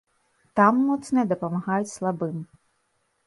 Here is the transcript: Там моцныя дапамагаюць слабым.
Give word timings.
Там 0.59 0.79
моцныя 0.85 1.25
дапамагаюць 1.35 1.93
слабым. 1.97 2.37